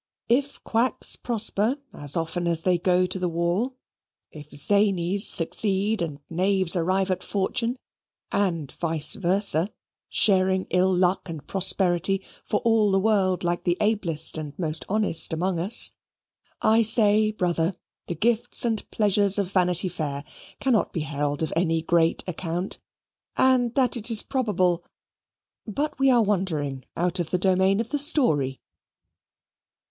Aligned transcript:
If 0.29 0.63
quacks 0.63 1.15
prosper 1.15 1.77
as 1.93 2.17
often 2.17 2.47
as 2.47 2.63
they 2.63 2.79
go 2.79 3.05
to 3.05 3.19
the 3.19 3.29
wall 3.29 3.75
if 4.31 4.49
zanies 4.49 5.27
succeed 5.27 6.01
and 6.01 6.17
knaves 6.27 6.75
arrive 6.75 7.11
at 7.11 7.21
fortune, 7.21 7.77
and, 8.31 8.71
vice 8.71 9.13
versa, 9.13 9.71
sharing 10.09 10.65
ill 10.71 10.91
luck 10.91 11.29
and 11.29 11.45
prosperity 11.45 12.23
for 12.43 12.61
all 12.61 12.89
the 12.89 12.99
world 12.99 13.43
like 13.43 13.63
the 13.63 13.77
ablest 13.79 14.39
and 14.39 14.57
most 14.57 14.85
honest 14.89 15.33
amongst 15.33 15.61
us 15.61 15.93
I 16.63 16.81
say, 16.81 17.29
brother, 17.31 17.75
the 18.07 18.15
gifts 18.15 18.65
and 18.65 18.83
pleasures 18.89 19.37
of 19.37 19.51
Vanity 19.51 19.87
Fair 19.87 20.23
cannot 20.59 20.93
be 20.93 21.01
held 21.01 21.43
of 21.43 21.53
any 21.55 21.83
great 21.83 22.23
account, 22.27 22.79
and 23.37 23.75
that 23.75 23.95
it 23.95 24.09
is 24.09 24.23
probable... 24.23 24.83
but 25.67 25.99
we 25.99 26.09
are 26.09 26.23
wandering 26.23 26.85
out 26.97 27.19
of 27.19 27.29
the 27.29 27.37
domain 27.37 27.79
of 27.79 27.89
the 27.91 27.99
story. 27.99 28.59